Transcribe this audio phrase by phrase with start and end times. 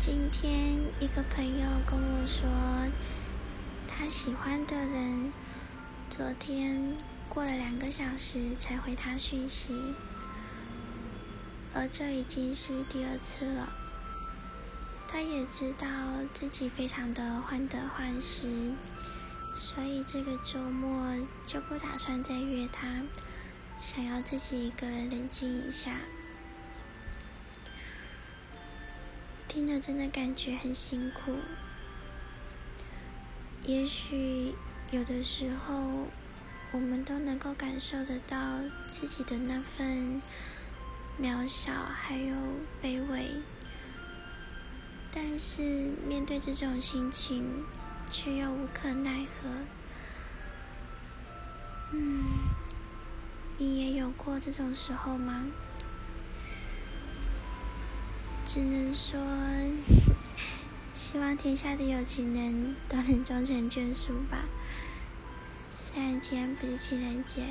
[0.00, 2.48] 今天一个朋友跟我说，
[3.86, 5.30] 他喜欢的人
[6.08, 6.96] 昨天
[7.28, 9.94] 过了两个小时才回他讯息，
[11.74, 13.70] 而这已经是第二次了。
[15.06, 15.86] 他也知道
[16.32, 18.72] 自己非常的患得患失，
[19.54, 23.02] 所以这个周末就不打算再约他，
[23.78, 25.92] 想要自己一个人冷静一下。
[29.50, 31.34] 听着，真的感觉很辛苦。
[33.64, 34.54] 也许
[34.92, 36.06] 有的时候，
[36.70, 40.22] 我们都能够感受得到自己的那份
[41.20, 42.36] 渺小，还有
[42.80, 43.42] 卑微。
[45.10, 45.62] 但是
[46.06, 47.64] 面对这种心情，
[48.08, 49.48] 却又无可奈何。
[51.90, 52.24] 嗯，
[53.58, 55.48] 你也有过这种时候吗？
[58.52, 59.16] 只能说，
[60.92, 64.38] 希望天下的有情人都能终成眷属吧。
[65.70, 67.44] 虽然今天不是情人节。